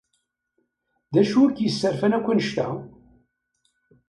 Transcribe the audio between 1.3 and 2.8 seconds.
i k-yesserfan akk annect-a?